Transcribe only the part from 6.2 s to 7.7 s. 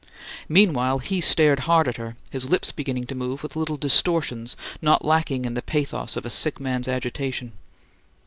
a sick man's agitation.